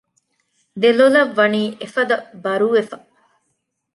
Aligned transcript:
ދެލޮލަށް 0.81 1.33
ވަނީ 1.37 1.63
އެފަދަ 1.81 2.15
ބަރުވެފަ 2.43 2.97